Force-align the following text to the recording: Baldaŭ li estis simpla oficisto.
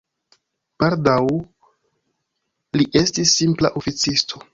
Baldaŭ 0.83 1.17
li 2.79 2.87
estis 3.03 3.35
simpla 3.41 3.73
oficisto. 3.83 4.43